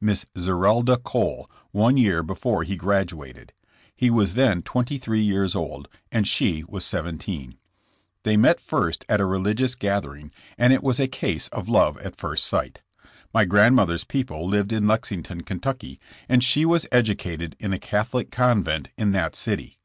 Miss 0.00 0.24
Zerelda 0.38 0.98
Cole, 0.98 1.50
one 1.72 1.96
year 1.96 2.22
before 2.22 2.62
he 2.62 2.76
graduated. 2.76 3.52
He 3.92 4.08
was 4.08 4.34
then 4.34 4.62
23 4.62 5.18
years 5.20 5.56
old, 5.56 5.88
and 6.12 6.28
she 6.28 6.62
was 6.68 6.84
17. 6.84 7.56
They 8.22 8.36
met 8.36 8.60
first 8.60 9.04
at 9.08 9.20
a 9.20 9.24
religious 9.24 9.74
gathering 9.74 10.30
and 10.56 10.72
it 10.72 10.84
was 10.84 11.00
a 11.00 11.08
case 11.08 11.48
of 11.48 11.68
love 11.68 11.98
at 11.98 12.14
first 12.20 12.46
sight. 12.46 12.82
My 13.34 13.44
grand 13.44 13.74
mother's 13.74 14.04
people 14.04 14.46
lived 14.46 14.72
in 14.72 14.86
Lexington, 14.86 15.42
Ky., 15.42 15.98
and 16.28 16.44
she 16.44 16.64
was 16.64 16.86
educated 16.92 17.56
in 17.58 17.72
a 17.72 17.78
Catholic 17.80 18.30
convent 18.30 18.90
in 18.96 19.10
that 19.10 19.34
city. 19.34 19.76